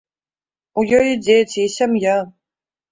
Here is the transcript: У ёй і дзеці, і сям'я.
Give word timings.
У 0.81 0.85
ёй 1.01 1.05
і 1.11 1.21
дзеці, 1.25 1.59
і 1.67 1.71
сям'я. 1.79 2.19